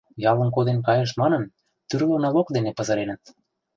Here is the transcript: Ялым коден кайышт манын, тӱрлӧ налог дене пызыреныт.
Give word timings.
Ялым 0.31 0.49
коден 0.55 0.79
кайышт 0.87 1.15
манын, 1.21 1.43
тӱрлӧ 1.89 2.17
налог 2.25 2.47
дене 2.55 2.71
пызыреныт. 2.77 3.21